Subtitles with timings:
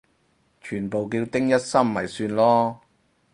[0.63, 2.75] 全部叫丁一心咪算囉